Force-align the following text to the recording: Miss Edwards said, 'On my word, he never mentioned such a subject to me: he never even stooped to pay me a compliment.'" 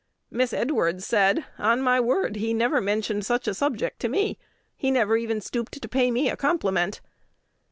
Miss 0.31 0.51
Edwards 0.51 1.05
said, 1.05 1.45
'On 1.59 1.79
my 1.79 1.99
word, 1.99 2.37
he 2.37 2.55
never 2.55 2.81
mentioned 2.81 3.23
such 3.23 3.47
a 3.47 3.53
subject 3.53 3.99
to 3.99 4.09
me: 4.09 4.39
he 4.75 4.89
never 4.89 5.15
even 5.15 5.41
stooped 5.41 5.79
to 5.79 5.87
pay 5.87 6.09
me 6.09 6.27
a 6.27 6.35
compliment.'" 6.35 7.01